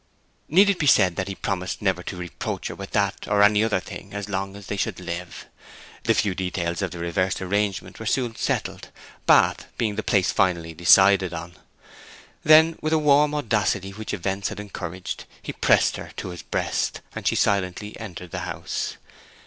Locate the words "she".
17.27-17.35